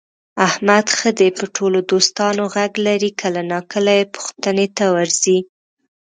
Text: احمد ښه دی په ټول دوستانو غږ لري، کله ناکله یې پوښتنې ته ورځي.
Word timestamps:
احمد 0.47 0.85
ښه 0.97 1.09
دی 1.19 1.29
په 1.37 1.45
ټول 1.55 1.73
دوستانو 1.91 2.43
غږ 2.55 2.71
لري، 2.87 3.09
کله 3.21 3.41
ناکله 3.51 3.91
یې 3.99 4.11
پوښتنې 4.15 4.67
ته 4.77 4.85
ورځي. 4.95 5.37